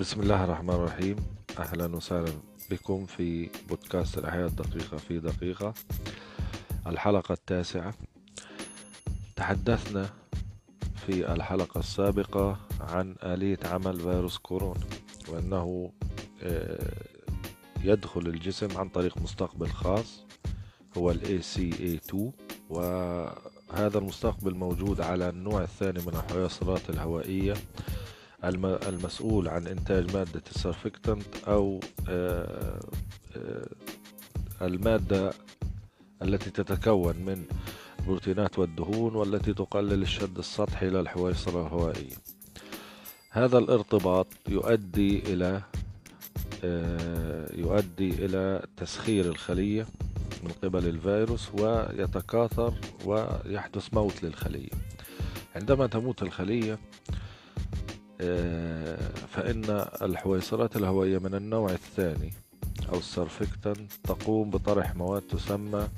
بسم 0.00 0.20
الله 0.20 0.44
الرحمن 0.44 0.74
الرحيم. 0.74 1.16
أهلا 1.58 1.96
وسهلا 1.96 2.32
بكم 2.70 3.06
في 3.06 3.50
بودكاست 3.68 4.18
الأحياء 4.18 4.46
الدقيقة 4.46 4.96
في 4.96 5.18
دقيقة 5.18 5.74
الحلقة 6.86 7.32
التاسعة. 7.32 7.94
تحدثنا 9.36 10.10
في 11.06 11.32
الحلقة 11.32 11.78
السابقة 11.80 12.58
عن 12.80 13.14
آلية 13.22 13.58
عمل 13.64 14.00
فيروس 14.00 14.38
كورونا 14.38 14.80
وأنه 15.28 15.92
آه، 16.42 16.92
يدخل 17.84 18.20
الجسم 18.20 18.78
عن 18.78 18.88
طريق 18.88 19.18
مستقبل 19.18 19.68
خاص 19.68 20.24
هو 20.98 21.10
ال 21.10 21.42
ACA2 21.42 22.16
وهذا 22.70 23.98
المستقبل 23.98 24.54
موجود 24.54 25.00
على 25.00 25.28
النوع 25.28 25.62
الثاني 25.62 26.00
من 26.00 26.08
الحويصلات 26.14 26.90
الهوائية. 26.90 27.54
المسؤول 28.44 29.48
عن 29.48 29.66
إنتاج 29.66 30.16
مادة 30.16 30.42
السرفكتنت 30.50 31.36
أو 31.48 31.80
آه، 32.08 32.80
آه، 33.36 33.68
المادة 34.62 35.32
التي 36.22 36.50
تتكون 36.50 37.16
من 37.16 37.44
البروتينات 37.98 38.58
والدهون 38.58 39.14
والتي 39.14 39.54
تقلل 39.54 40.02
الشد 40.02 40.38
السطحي 40.38 40.90
للحويصلة 40.90 41.66
الهوائية 41.66 42.16
هذا 43.30 43.58
الارتباط 43.58 44.26
يؤدي 44.48 45.18
إلى 45.18 45.62
آه، 46.64 47.56
يؤدي 47.56 48.24
إلى 48.24 48.66
تسخير 48.76 49.24
الخلية 49.24 49.86
من 50.44 50.50
قبل 50.62 50.86
الفيروس 50.86 51.48
ويتكاثر 51.54 52.74
ويحدث 53.04 53.94
موت 53.94 54.22
للخلية. 54.22 54.70
عندما 55.56 55.86
تموت 55.86 56.22
الخلية 56.22 56.78
فإن 59.28 59.86
الحويصلات 60.02 60.76
الهوائية 60.76 61.18
من 61.18 61.34
النوع 61.34 61.70
الثاني 61.70 62.32
أو 62.92 62.98
ال 62.98 63.05
surfactant 63.05 63.74
تقوم 64.04 64.50
بطرح 64.50 64.96
مواد 64.96 65.22
تسمى 65.22 65.88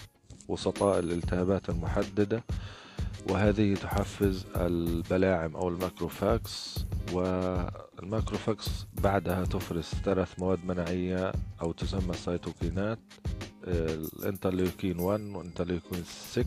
وسطاء 0.49 0.99
الالتهابات 0.99 1.69
المحددة 1.71 2.45
وهذه 3.29 3.75
تحفز 3.75 4.47
البلاعم 4.57 5.57
أو 5.57 5.69
ال 5.69 5.78
macrophages 5.78 6.85
وال 7.13 7.37
macrophages 7.37 8.69
بعدها 9.03 9.45
تفرز 9.45 9.85
ثلاث 10.05 10.39
مواد 10.39 10.59
مناعية 10.65 11.33
أو 11.63 11.73
تسمى 11.73 12.11
السيتوكينات 12.11 12.99
ال 13.65 13.76
interleukin 13.76 14.99
1 15.01 15.21
و 15.21 15.28
interleukin 15.28 16.05
6 16.05 16.45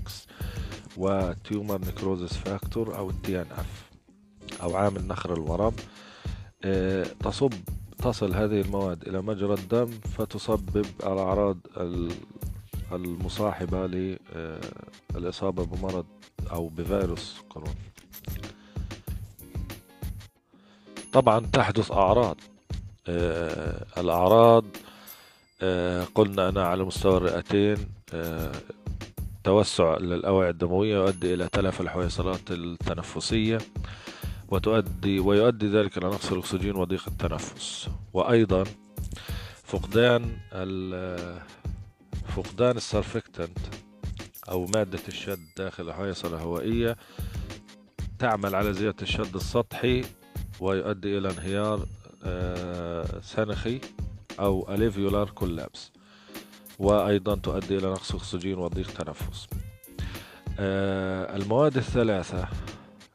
و 0.98 1.11
tumor 1.11 1.78
necrosis 1.86 2.34
factor 2.34 2.98
أو 2.98 3.10
ال 3.10 3.42
TNF. 3.42 3.93
أو 4.64 4.76
عامل 4.76 5.08
نخر 5.08 5.34
الورم 5.34 5.74
آه، 6.64 7.04
تصب 7.04 7.54
تصل 7.98 8.34
هذه 8.34 8.62
المواد 8.62 9.08
إلى 9.08 9.22
مجرى 9.22 9.54
الدم 9.54 9.90
فتسبب 10.18 10.86
الأعراض 11.04 11.58
المصاحبة 12.92 13.88
للإصابة 15.16 15.66
بمرض 15.66 16.06
أو 16.52 16.68
بفيروس 16.68 17.42
كورونا. 17.50 17.74
طبعا 21.14 21.40
تحدث 21.54 21.92
أعراض 21.92 22.38
آه، 23.08 23.86
الأعراض 23.98 24.66
آه، 25.62 26.04
قلنا 26.16 26.50
أنا 26.50 26.68
على 26.68 26.84
مستوى 26.84 27.18
الرئتين 27.18 27.78
توسع 29.44 29.98
للأوعية 29.98 30.50
الدموية 30.50 30.96
يؤدي 30.96 31.34
إلى 31.34 31.48
تلف 31.48 31.82
الحويصلات 31.82 32.52
التنفسية. 32.52 33.58
وتؤدي 34.48 35.20
ويؤدي 35.20 35.68
ذلك 35.68 35.98
إلى 35.98 36.08
نقص 36.08 36.32
الأكسجين 36.32 36.76
وضيق 36.76 37.04
التنفس. 37.08 37.90
وأيضا 38.14 38.64
فقدان 39.64 40.38
فقدان 42.36 42.78
السرفكتنت 42.78 43.58
أو 44.50 44.66
مادة 44.66 45.00
الشد 45.08 45.40
داخل 45.58 45.90
الحويصلة 45.90 46.38
الهوائية 46.38 46.98
تعمل 48.20 48.56
على 48.56 48.74
زيادة 48.74 49.02
الشد 49.02 49.36
السطحي 49.36 50.06
ويؤدي 50.60 51.18
إلى 51.18 51.30
انهيار 51.32 51.86
آه، 52.24 53.22
سنخي 53.22 53.82
أو 54.40 54.74
أليفيولار 54.74 55.30
كولابس 55.30 55.92
وأيضا 56.80 57.36
تؤدي 57.36 57.78
إلى 57.78 57.88
نقص 57.88 58.16
أكسجين 58.16 58.58
وضيق 58.58 58.92
تنفس. 58.92 59.48
آه، 60.60 61.36
المواد 61.36 61.78
الثلاثة 61.78 62.48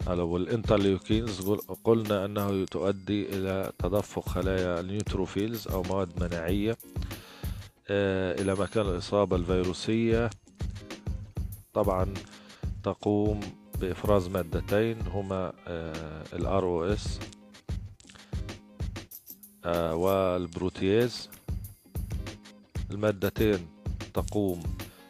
وال 0.07 0.28
interleukins 0.28 1.51
قلنا 1.85 2.25
أنه 2.25 2.65
تؤدي 2.65 3.29
إلى 3.29 3.73
تدفق 3.79 4.29
خلايا 4.29 4.81
ال 4.81 4.88
neutrophils 4.88 5.69
أو 5.69 5.83
مواد 5.83 6.23
مناعية 6.25 6.77
آه، 7.91 8.41
إلى 8.41 8.55
مكان 8.55 8.87
الإصابة 8.87 9.37
الفيروسية. 9.37 10.31
طبعا 11.75 12.15
تقوم 12.83 13.41
بإفراز 13.81 14.29
مادتين 14.29 15.01
هما 15.01 15.53
آه، 15.67 16.25
ال 16.33 16.47
ROS 16.63 17.09
آه، 19.65 19.95
وال 19.95 20.20
protease. 20.20 21.31
المادتين 22.91 23.69
تقوم 24.15 24.63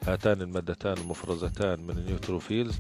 هاتان 0.07 0.43
المادتان 0.43 0.97
المفرزتان 0.99 1.81
من 1.87 1.99
ال 1.99 2.05
neutrophils. 2.05 2.75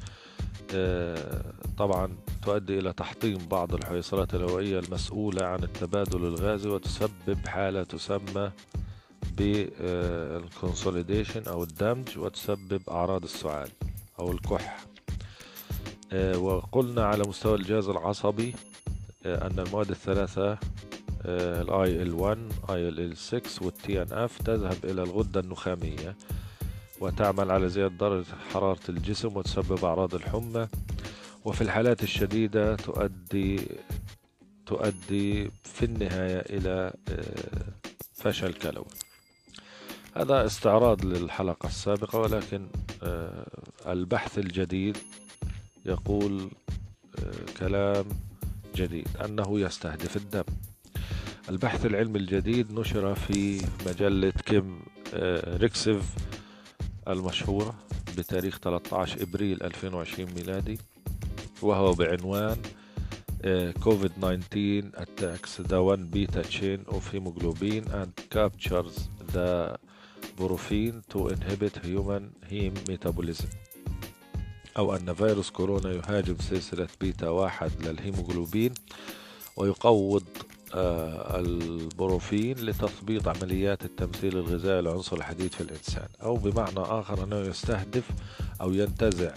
طبعا 1.78 2.16
تؤدي 2.44 2.78
إلى 2.78 2.92
تحطيم 2.92 3.38
بعض 3.50 3.74
الحويصلات 3.74 4.34
الهوائية 4.34 4.78
المسؤولة 4.78 5.46
عن 5.46 5.62
التبادل 5.62 6.24
الغازي 6.24 6.68
وتسبب 6.68 7.38
حالة 7.46 7.82
تسمى 7.82 8.50
بال 9.36 9.64
consolidation 9.64 11.42
أو 11.48 11.62
الدمج 11.62 12.18
وتسبب 12.18 12.82
أعراض 12.90 13.22
السعال 13.22 13.68
أو 14.20 14.32
الكح 14.32 14.78
آه، 16.12 16.38
وقلنا 16.38 17.04
على 17.04 17.22
مستوى 17.28 17.54
الجهاز 17.54 17.88
العصبي 17.88 18.54
آه، 19.26 19.46
أن 19.46 19.58
المواد 19.58 19.90
الثلاثة 19.90 20.58
ال 21.24 21.68
IL-1 21.68 22.38
IL-6 22.70 23.62
وال 23.62 23.72
TNF 23.86 24.42
تذهب 24.44 24.76
إلى 24.84 25.02
الغدة 25.02 25.40
النخامية. 25.40 26.16
وتعمل 27.00 27.50
على 27.50 27.68
زيادة 27.68 27.94
درجة 27.94 28.26
حرارة 28.52 28.80
الجسم 28.88 29.36
وتسبب 29.36 29.84
أعراض 29.84 30.14
الحمى. 30.14 30.68
وفي 31.44 31.60
الحالات 31.60 32.02
الشديدة 32.02 32.76
تؤدي 32.76 33.60
تؤدي 34.66 35.50
في 35.64 35.84
النهاية 35.84 36.40
إلى 36.40 36.92
آه، 37.08 37.72
فشل 38.12 38.52
كلوي. 38.52 38.84
هذا 40.16 40.46
استعراض 40.46 41.04
للحلقة 41.04 41.66
السابقة 41.66 42.18
ولكن 42.18 42.68
آه، 43.02 43.46
البحث 43.86 44.38
الجديد 44.38 44.96
يقول 45.86 46.50
آه، 47.18 47.52
كلام 47.58 48.04
جديد 48.76 49.08
أنه 49.24 49.60
يستهدف 49.60 50.16
الدم. 50.16 50.44
البحث 51.48 51.86
العلمي 51.86 52.18
الجديد 52.18 52.72
نشر 52.72 53.14
في 53.14 53.66
مجلة 53.86 54.30
ChemRxiv 54.30 56.14
المشهورة 57.08 57.74
بتاريخ 58.18 58.58
13 58.58 59.22
إبريل 59.22 59.62
2020 59.62 60.28
ميلادي 60.36 60.78
وهو 61.62 61.92
بعنوان 61.92 62.56
COVID-19 63.82 64.90
attacks 64.96 65.68
the 65.68 65.72
1 65.72 66.10
beta 66.10 66.42
chain 66.42 66.94
of 66.94 67.12
hemoglobin 67.12 67.84
and 67.92 68.10
captures 68.30 69.08
the 69.34 69.76
porphyrin 70.38 71.02
to 71.12 71.28
inhibit 71.28 71.76
human 71.84 72.30
heme 72.50 72.78
metabolism. 72.88 73.48
أو 74.76 74.96
أن 74.96 75.14
فيروس 75.14 75.50
كورونا 75.50 75.92
يهاجم 75.92 76.36
سلسلة 76.40 76.88
بيتا 77.00 77.28
واحد 77.28 77.70
للهيموغلوبين 77.80 78.74
ويقوض 79.56 80.24
آه، 80.24 80.47
البروفين 80.74 82.56
لتثبيط 82.58 83.28
عمليات 83.28 83.84
التمثيل 83.84 84.36
الغذائي 84.38 84.82
لعنصر 84.82 85.16
الحديد 85.16 85.52
في 85.52 85.60
الإنسان 85.60 86.08
أو 86.22 86.36
بمعنى 86.36 86.80
آخر 86.80 87.24
أنه 87.24 87.36
يستهدف 87.36 88.04
أو 88.60 88.72
ينتزع 88.72 89.30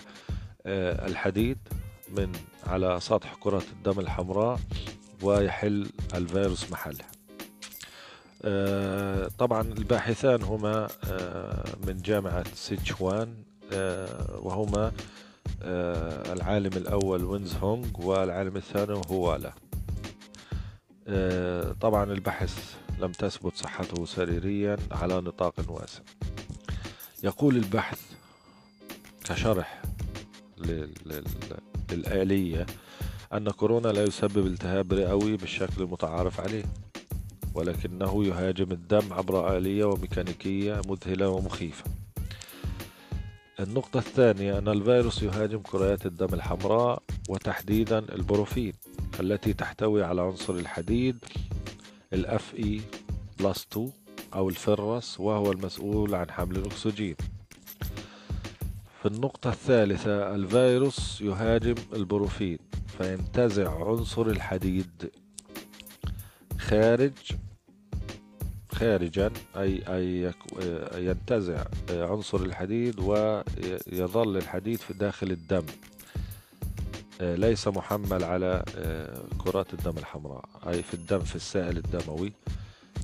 آه، 0.66 1.08
الحديد 1.08 1.58
من 2.18 2.32
على 2.68 3.00
سطح 3.00 3.36
كرة 3.40 3.64
الدم 3.74 4.00
الحمراء 4.00 4.60
ويحل 5.24 5.90
الفيروس 6.14 6.72
محلها. 6.72 7.12
آه، 8.44 9.30
طبعا 9.38 9.62
الباحثان 9.62 10.44
هما 10.44 10.88
آه، 11.12 11.64
من 11.88 11.98
جامعة 11.98 12.44
سيتشوان 12.56 13.34
آه، 13.74 14.40
وهما 14.42 14.92
العالم 16.34 16.72
الأول 16.78 17.24
وينز 17.24 17.56
هونغ 17.56 17.88
والعالم 18.00 18.58
الثاني 18.58 19.02
هوالا 19.12 19.54
طبعا 21.82 22.04
البحث 22.04 22.76
لم 23.00 23.12
تثبت 23.12 23.56
صحته 23.56 24.06
سريريا 24.06 24.78
على 24.92 25.22
نطاق 25.22 25.54
واسع. 25.68 26.02
يقول 27.24 27.56
البحث 27.56 28.00
كشرح 29.24 29.82
للآلية 31.92 32.66
أن 33.34 33.50
كورونا 33.50 33.88
لا 33.88 34.04
يسبب 34.04 34.46
التهاب 34.46 34.94
رئوي 34.94 35.38
بالشكل 35.38 35.84
المتعارف 35.84 36.40
عليه 36.40 36.64
ولكنه 37.54 38.26
يهاجم 38.26 38.72
الدم 38.72 39.14
عبر 39.14 39.58
آلية 39.58 39.86
وميكانيكية 39.86 40.82
مذهلة 40.88 41.30
ومخيفة. 41.30 41.84
النقطة 43.60 43.98
الثانية 43.98 44.58
أن 44.58 44.68
الفيروس 44.68 45.24
يهاجم 45.24 45.60
كريات 45.60 46.06
الدم 46.06 46.34
الحمراء 46.34 47.04
وتحديدا 47.30 48.00
البروفين. 48.00 48.74
التي 49.20 49.54
تحتوي 49.54 50.04
على 50.04 50.22
عنصر 50.22 50.54
الحديد 50.54 51.18
Fe 52.14 52.82
plus 53.40 53.68
2 53.72 53.92
أو 54.34 54.50
ال 54.50 54.58
ferrous 54.59 55.20
وهو 55.20 55.52
المسؤول 55.52 56.16
عن 56.16 56.32
حمل 56.32 56.56
الأكسجين. 56.56 57.16
في 59.02 59.08
النقطة 59.08 59.50
الثالثة 59.50 60.36
الفيروس 60.36 61.22
يهاجم 61.22 61.76
البروفين 61.94 62.58
فينتزع 62.98 63.86
عنصر 63.86 64.28
الحديد 64.28 65.12
خارج 66.60 67.12
خارجا 68.72 69.32
أي, 69.58 69.84
أي 69.88 70.34
ينتزع 70.96 71.64
عنصر 71.90 72.42
الحديد 72.42 73.00
ويظل 73.00 74.38
الحديد 74.38 74.80
في 74.80 74.94
داخل 74.94 75.32
الدم. 75.32 75.66
ليس 77.22 77.68
محمل 77.68 78.24
على 78.24 78.64
كرات 79.38 79.74
الدم 79.74 79.98
الحمراء 79.98 80.46
أي 80.68 80.84
في 80.84 80.94
الدم 80.94 81.20
في 81.20 81.36
السائل 81.36 81.78
الدموي. 81.78 82.34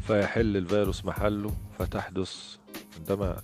فيحل 0.07 0.57
الفيروس 0.57 1.05
محله 1.05 1.51
فتحدث 1.79 2.55
عندما 2.99 3.41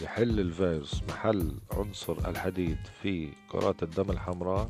يحل 0.00 0.40
الفيروس 0.40 1.02
محل 1.08 1.52
عنصر 1.72 2.28
الحديد 2.28 2.78
في 3.02 3.28
كرات 3.48 3.82
الدم 3.82 4.10
الحمراء 4.10 4.68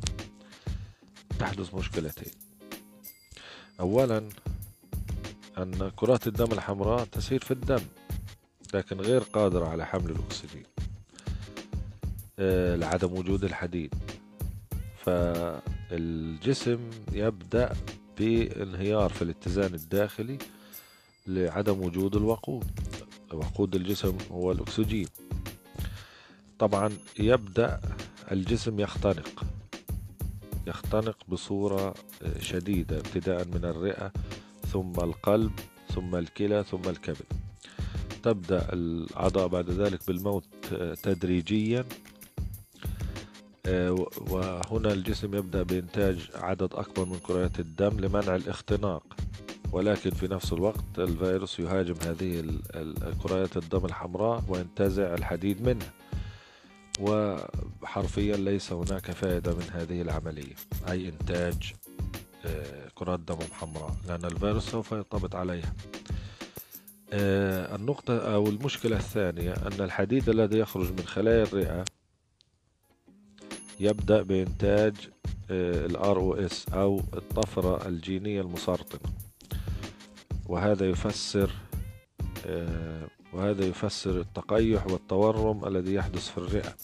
تحدث 1.39 1.73
مشكلتين. 1.73 2.33
أولا 3.79 4.29
أن 5.57 5.91
كرات 5.95 6.27
الدم 6.27 6.51
الحمراء 6.51 7.05
تسير 7.05 7.43
في 7.43 7.51
الدم 7.51 7.81
لكن 8.73 9.01
غير 9.01 9.21
قادرة 9.21 9.65
على 9.67 9.85
حمل 9.85 10.09
الأكسجين 10.11 10.63
آه، 12.39 12.75
لعدم 12.75 13.13
وجود 13.13 13.43
الحديد. 13.43 13.95
فالجسم 15.89 16.89
يبدأ 17.11 17.73
بانهيار 18.17 19.09
في 19.09 19.21
الاتزان 19.21 19.73
الداخلي 19.73 20.37
لعدم 21.27 21.81
وجود 21.81 22.15
الوقود. 22.15 22.79
وقود 23.33 23.75
الجسم 23.75 24.17
هو 24.31 24.51
الأكسجين. 24.51 25.07
طبعا 26.59 26.91
يبدأ 27.19 27.81
الجسم 28.31 28.79
يختنق. 28.79 29.45
يختنق 30.67 31.17
بصورة 31.27 31.93
شديدة 32.39 32.97
ابتداء 32.97 33.45
من 33.45 33.65
الرئة 33.65 34.11
ثم 34.73 34.91
القلب 34.91 35.51
ثم 35.95 36.15
الكلى 36.15 36.63
ثم 36.63 36.89
الكبد. 36.89 37.25
تبدأ 38.23 38.73
الأعضاء 38.73 39.47
بعد 39.47 39.69
ذلك 39.69 40.07
بالموت 40.07 40.45
تدريجيا. 41.03 41.85
وهنا 43.67 44.93
الجسم 44.93 45.35
يبدأ 45.35 45.63
بإنتاج 45.63 46.29
عدد 46.35 46.73
أكبر 46.73 47.05
من 47.05 47.19
كريات 47.19 47.59
الدم 47.59 47.99
لمنع 47.99 48.35
الاختناق. 48.35 49.03
ولكن 49.71 50.09
في 50.09 50.27
نفس 50.27 50.53
الوقت 50.53 50.99
الفيروس 50.99 51.59
يهاجم 51.59 51.95
هذه 52.05 52.45
كريات 53.23 53.57
الدم 53.57 53.85
الحمراء 53.85 54.43
وينتزع 54.47 55.13
الحديد 55.13 55.61
منها. 55.61 55.91
وحرفيا 56.99 58.37
ليس 58.37 58.73
هناك 58.73 59.11
فائدة 59.11 59.53
من 59.53 59.69
هذه 59.73 60.01
العملية 60.01 60.55
أي 60.89 61.09
إنتاج 61.09 61.73
آه، 62.45 62.89
كرات 62.95 63.19
دم 63.19 63.37
حمراء 63.51 63.95
لأن 64.07 64.25
الفيروس 64.25 64.69
سوف 64.69 64.91
يرتبط 64.91 65.35
عليها. 65.35 65.73
آه، 67.13 67.75
النقطة 67.75 68.33
أو 68.33 68.47
المشكلة 68.47 68.97
الثانية 68.97 69.53
أن 69.53 69.81
الحديد 69.83 70.29
الذي 70.29 70.57
يخرج 70.57 70.91
من 70.91 71.03
خلايا 71.05 71.43
الرئة 71.43 71.85
يبدأ 73.79 74.21
بإنتاج 74.21 74.95
آه، 75.51 75.85
ال 75.85 75.97
ROS 75.97 76.73
أو 76.73 77.01
الطفرة 77.13 77.87
الجينية 77.87 78.41
المسرطنة. 78.41 79.11
وهذا 80.47 80.89
يفسر 80.89 81.51
وهذا 83.33 83.65
يفسر 83.65 84.19
التقيح 84.19 84.87
والتورم 84.87 85.65
الذي 85.67 85.93
يحدث 85.93 86.29
في 86.29 86.37
الرئة 86.37 86.75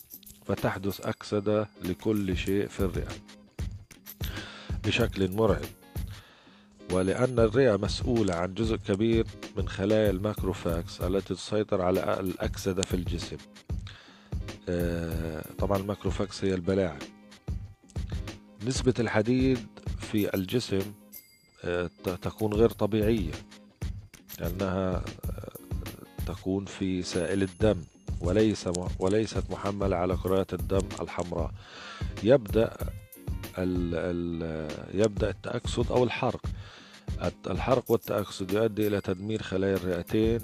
فتحدث 0.46 1.06
أكسدة 1.08 1.70
لكل 1.84 2.38
شيء 2.38 2.68
في 2.68 2.80
الرئة 2.80 3.12
بشكل 4.86 5.32
مرعب. 5.32 5.66
ولأن 6.92 7.40
الرئة 7.40 7.76
مسؤولة 7.78 8.36
عن 8.36 8.54
جزء 8.54 8.76
كبير 8.76 9.26
من 9.58 9.68
خلايا 9.68 10.10
ال 10.10 10.17
macrophages 10.17 11.02
التي 11.02 11.34
تسيطر 11.34 11.82
على 11.82 12.20
الأكسدة 12.20 12.82
في 12.82 12.94
الجسم. 12.94 13.38
آه، 13.38 13.65
طبعا 15.58 15.78
ال 15.78 15.83
macrophages 15.83 16.44
هي 16.44 16.54
البلاعة. 16.54 17.00
نسبة 18.68 18.94
الحديد 19.00 19.60
في 20.00 20.34
الجسم 20.36 20.94
آه، 21.64 21.90
تكون 22.22 22.54
غير 22.54 22.70
طبيعية 22.70 23.32
لأنها 24.40 24.96
آه، 24.96 25.52
تكون 26.28 26.66
في 26.66 27.04
سائل 27.04 27.44
الدم 27.44 27.82
وليس 28.22 28.70
وليست 29.00 29.44
محملة 29.52 29.96
على 29.96 30.18
كريات 30.18 30.54
الدم 30.54 30.88
الحمراء. 31.02 31.52
يبدأ 32.24 32.78
ال 33.58 33.96
ال 33.96 35.02
يبدأ 35.02 35.30
التأكسد 35.30 35.92
أو 35.92 36.04
الحرق. 36.04 36.42
الحرق 37.48 37.92
والتأكسد 37.92 38.52
يؤدي 38.52 38.88
إلى 38.88 39.02
تدمير 39.02 39.42
خلايا 39.42 39.76
الرئتين 39.76 40.40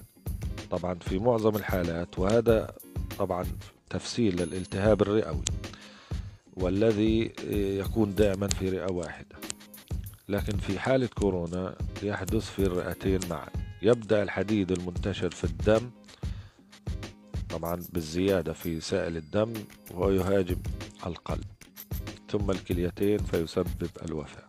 طبعا 0.72 0.94
في 0.94 1.20
معظم 1.20 1.56
الحالات 1.56 2.20
وهذا 2.20 2.74
طبعا 3.20 3.46
تفسير 3.92 4.36
للالتهاب 4.36 5.02
الرئوي 5.02 5.44
والذي 6.54 7.34
يكون 7.52 8.16
دائما 8.16 8.48
في 8.48 8.70
رئة 8.70 8.92
واحدة. 8.92 9.36
لكن 10.30 10.58
في 10.58 10.80
حالة 10.80 11.08
كورونا 11.08 11.76
يحدث 12.04 12.50
في 12.52 12.60
الرئتين 12.60 13.20
معا. 13.30 13.50
يبدأ 13.82 14.24
الحديد 14.24 14.72
المنتشر 14.72 15.32
في 15.32 15.44
الدم 15.44 15.92
طبعا 17.50 17.84
بالزيادة 17.94 18.54
في 18.54 18.80
سائل 18.80 19.18
الدم 19.18 19.54
ويهاجم 19.94 20.58
القلب. 21.06 21.46
ثم 22.30 22.52
الكليتين 22.52 23.18
فيسبب 23.18 23.90
الوفاة. 24.06 24.44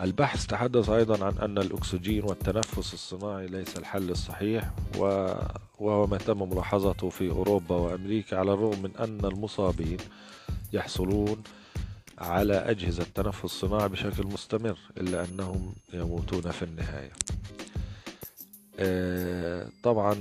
البحث 0.00 0.46
تحدث 0.46 0.88
أيضا 0.90 1.24
عن 1.24 1.38
أن 1.38 1.58
الأكسجين 1.58 2.24
والتنفس 2.24 2.94
الصناعي 2.94 3.46
ليس 3.46 3.76
الحل 3.76 4.10
الصحيح 4.10 4.70
وهو 5.82 6.06
ما 6.06 6.18
تم 6.18 6.50
ملاحظته 6.50 7.08
في 7.08 7.30
أوروبا 7.30 7.76
وأمريكا 7.76 8.36
على 8.36 8.52
الرغم 8.52 8.82
من 8.82 8.96
أن 8.96 9.24
المصابين 9.24 9.96
يحصلون 10.72 11.42
على 12.18 12.54
أجهزة 12.54 13.06
تنفس 13.14 13.46
صناعي 13.46 13.88
بشكل 13.88 14.26
مستمر 14.26 14.78
إلا 14.96 15.24
أنهم 15.24 15.74
يموتون 15.94 16.50
في 16.50 16.62
النهاية. 16.62 17.10
آه، 18.78 19.68
طبعا 19.82 20.12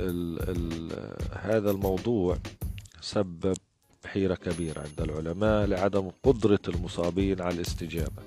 ال 0.00 0.38
ال 0.50 0.92
هذا 1.40 1.70
الموضوع 1.70 2.38
سبب 3.00 3.56
حيرة 4.06 4.34
كبيرة 4.34 4.80
عند 4.80 5.00
العلماء 5.10 5.66
لعدم 5.66 6.10
قدرة 6.22 6.60
المصابين 6.68 7.40
على 7.42 7.54
الاستجابة. 7.54 8.22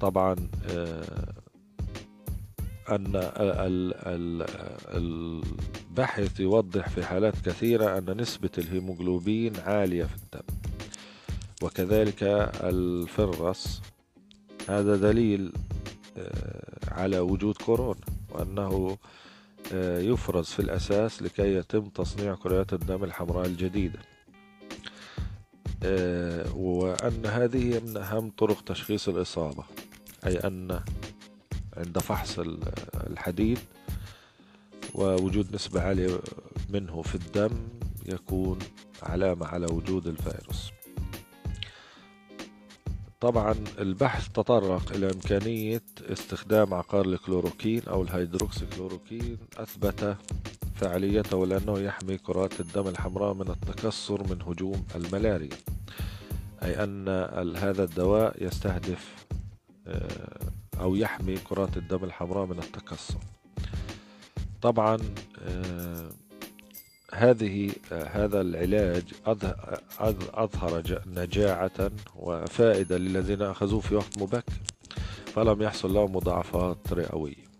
طبعا 0.00 0.36
آه، 0.70 1.32
أن 2.88 3.32
البحث 4.94 6.40
يوضح 6.40 6.88
في 6.88 7.04
حالات 7.04 7.34
كثيرة 7.44 7.98
أن 7.98 8.20
نسبة 8.20 8.50
الهيموغلوبين 8.58 9.52
عالية 9.56 10.04
في 10.04 10.14
الدم 10.16 10.56
وكذلك 11.62 12.22
الفرس. 12.62 13.82
هذا 14.68 14.96
دليل 14.96 15.52
آه، 16.18 16.78
على 16.88 17.18
وجود 17.18 17.56
كورونا 17.56 18.00
وأنه 18.30 18.98
آه، 19.72 19.98
يفرز 19.98 20.46
في 20.46 20.60
الأساس 20.60 21.22
لكي 21.22 21.54
يتم 21.54 21.84
تصنيع 21.88 22.34
كريات 22.34 22.72
الدم 22.72 23.04
الحمراء 23.04 23.46
الجديدة. 23.46 23.98
آه، 25.82 26.56
وأن 26.56 27.26
هذه 27.26 27.80
من 27.80 27.96
أهم 27.96 28.30
طرق 28.30 28.60
تشخيص 28.60 29.08
الإصابة 29.08 29.64
أي 30.26 30.36
أن 30.36 30.80
عند 31.76 31.98
فحص 31.98 32.38
الحديد 32.94 33.58
ووجود 34.94 35.54
نسبة 35.54 35.82
عالية 35.82 36.20
منه 36.70 37.02
في 37.02 37.14
الدم 37.14 37.50
يكون 38.06 38.58
علامة 39.02 39.46
على 39.46 39.66
وجود 39.66 40.06
الفيروس. 40.06 40.72
طبعا 43.20 43.54
البحث 43.78 44.28
تطرق 44.28 44.92
إلى 44.92 45.06
إمكانية 45.06 45.82
استخدام 46.00 46.74
عقار 46.74 47.04
الكلوروكين 47.04 47.82
أو 47.88 48.02
الهيدروكسيكلوروكين 48.02 49.38
أثبت 49.56 50.16
فعاليته 50.74 51.46
لأنه 51.46 51.78
يحمي 51.78 52.18
كرات 52.18 52.60
الدم 52.60 52.88
الحمراء 52.88 53.34
من 53.34 53.48
التكسر 53.50 54.22
من 54.22 54.42
هجوم 54.42 54.84
الملاريا 54.94 55.56
أي 56.62 56.84
أن 56.84 57.08
هذا 57.56 57.84
الدواء 57.84 58.44
يستهدف 58.44 59.14
آه، 59.86 60.52
أو 60.80 60.94
يحمي 60.94 61.36
كرات 61.36 61.76
الدم 61.76 62.04
الحمراء 62.04 62.46
من 62.46 62.58
التكسر. 62.58 63.18
طبعا 64.62 64.98
هذه 67.14 67.72
هذا 67.92 68.40
العلاج 68.40 69.04
أظهر 70.34 71.00
نجاعة 71.06 71.90
وفائدة 72.16 72.98
للذين 72.98 73.42
أخذوه 73.42 73.80
في 73.80 73.94
وقت 73.94 74.18
مبكر 74.18 74.52
فلم 75.26 75.62
يحصل 75.62 75.94
لهم 75.94 76.16
مضاعفات 76.16 76.92
رئوية. 76.92 77.51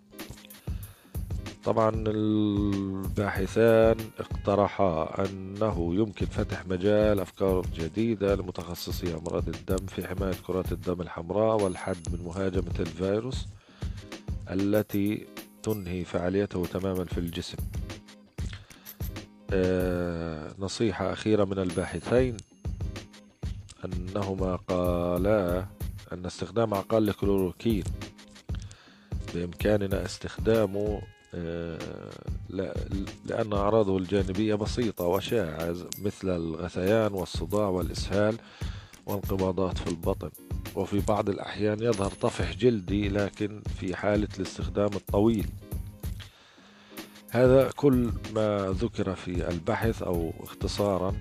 طبعا 1.65 2.05
الباحثان 2.07 3.97
اقترحا 4.19 5.25
أنه 5.25 5.95
يمكن 5.95 6.27
فتح 6.27 6.67
مجال 6.67 7.21
أفكار 7.21 7.67
جديدة 7.75 8.35
لمتخصصي 8.35 9.15
أمراض 9.15 9.49
الدم 9.49 9.87
في 9.87 10.07
حماية 10.09 10.35
كرات 10.47 10.73
الدم 10.73 11.01
الحمراء 11.01 11.63
والحد 11.63 12.09
من 12.13 12.25
مهاجمة 12.25 12.75
الفيروس 12.81 13.47
التي 14.51 15.27
تنهي 15.63 16.05
فعاليته 16.05 16.65
تماما 16.67 17.05
في 17.05 17.19
الجسم. 17.19 17.57
آه، 19.53 20.55
نصيحة 20.59 21.13
أخيرة 21.13 21.45
من 21.45 21.59
الباحثين 21.59 22.37
أنهما 23.85 24.57
قالا 24.57 25.67
أن 26.13 26.27
استخدام 26.27 26.75
عقال 26.75 27.09
الكلوروكين 27.09 27.85
بإمكاننا 29.35 30.05
استخدامه 30.05 31.03
لأن 33.25 33.53
أعراضه 33.53 33.99
الجانبية 33.99 34.55
بسيطة 34.55 35.05
وشائعة 35.05 35.77
مثل 36.03 36.37
الغثيان 36.37 37.13
والصداع 37.13 37.69
والإسهال 37.69 38.37
وانقباضات 39.07 39.79
في 39.79 39.87
البطن. 39.87 40.31
وفي 40.75 41.01
بعض 41.01 41.29
الأحيان 41.29 41.83
يظهر 41.83 42.11
طفح 42.11 42.53
جلدي 42.53 43.09
لكن 43.09 43.63
في 43.81 43.97
حالة 43.97 44.29
الاستخدام 44.37 44.91
الطويل. 44.95 45.49
هذا 47.31 47.71
كل 47.77 48.13
ما 48.35 48.75
ذكر 48.79 49.15
في 49.15 49.49
البحث 49.49 50.03
أو 50.03 50.33
اختصارا 50.41 51.15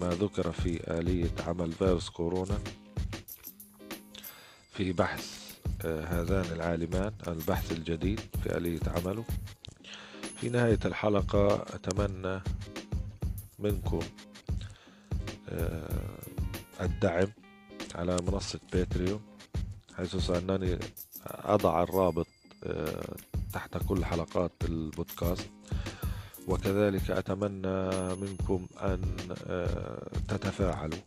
ما 0.00 0.08
ذكر 0.08 0.52
في 0.52 0.98
آلية 0.98 1.30
عمل 1.46 1.72
فيروس 1.72 2.08
كورونا 2.08 2.58
في 4.72 4.92
بحث. 4.92 5.39
آه، 5.39 5.39
هذان 5.84 6.44
العالمان 6.52 7.12
البحث 7.28 7.72
الجديد 7.72 8.20
في 8.42 8.56
آلية 8.56 8.80
عمله. 8.86 9.24
في 10.36 10.48
نهاية 10.48 10.78
الحلقة 10.84 11.54
أتمنى 11.54 12.40
منكم 13.58 14.00
آه، 15.48 16.18
الدعم 16.80 17.28
على 17.94 18.16
منصة 18.26 18.60
باتريون 18.72 19.20
حيث 19.96 20.16
سأنني 20.16 20.78
أضع 21.26 21.82
الرابط 21.82 22.26
آه، 22.64 23.14
تحت 23.52 23.76
كل 23.88 24.04
حلقات 24.04 24.52
البودكاست. 24.64 25.50
وكذلك 26.48 27.10
أتمنى 27.10 27.90
منكم 28.14 28.66
أن 28.82 29.16
آه، 29.46 30.08
تتفاعلوا 30.28 30.98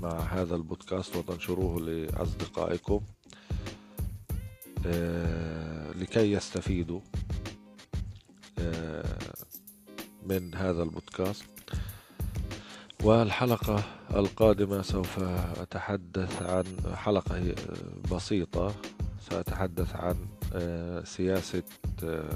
مع 0.00 0.20
هذا 0.20 0.54
البودكاست 0.54 1.16
وتنشروه 1.16 1.80
لأصدقائكم. 1.80 3.00
لكي 5.94 6.32
يستفيدوا 6.32 7.00
آه، 8.58 9.18
من 10.26 10.54
هذا 10.54 10.82
البودكاست. 10.82 11.44
والحلقة 13.04 13.84
القادمة 14.14 14.82
سوف 14.82 15.18
أتحدث 15.60 16.42
عن 16.42 16.64
حلقة 16.96 17.54
بسيطة 18.12 18.74
سأتحدث 19.30 19.96
عن 19.96 20.16
آه، 20.54 21.04
سياسة 21.04 21.62
آه، 22.04 22.30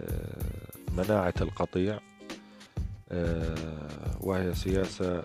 آه، 0.00 0.70
مناعة 0.96 1.34
القطيع 1.40 2.00
وهي 4.20 4.54
سياسة 4.54 5.24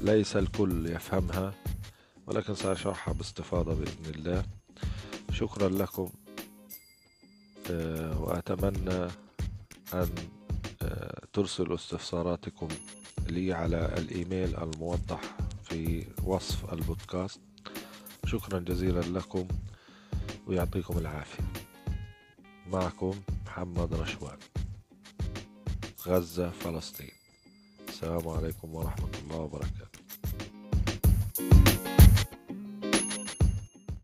ليس 0.00 0.36
الكل 0.36 0.86
يفهمها 0.86 1.54
ولكن 2.26 2.54
سأشرحها 2.54 3.14
باستفاضة 3.14 3.74
بإذن 3.74 4.14
الله. 4.14 4.44
شكرا 5.32 5.68
لكم. 5.68 6.10
وأتمنى 8.20 9.08
أن 9.94 10.08
ترسلوا 11.32 11.74
استفساراتكم 11.74 12.68
لي 13.26 13.52
على 13.52 13.94
الإيميل 13.98 14.56
الموضح 14.56 15.20
في 15.64 16.06
وصف 16.24 16.72
البودكاست. 16.72 17.40
شكرا 18.26 18.58
جزيلا 18.58 19.00
لكم 19.00 19.48
ويعطيكم 20.46 20.98
العافية. 20.98 21.44
معكم 22.66 23.20
محمد 23.46 23.94
رشوان 23.94 24.38
غزة 26.06 26.50
فلسطين. 26.50 27.12
السلام 27.88 28.28
عليكم 28.28 28.74
ورحمة 28.74 29.10
الله 29.22 29.36
وبركاته. 29.36 29.89